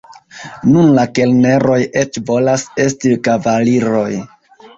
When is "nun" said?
0.69-0.87